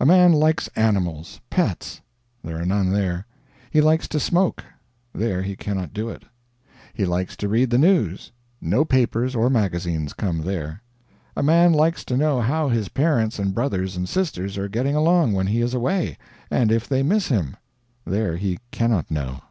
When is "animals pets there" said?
0.74-2.60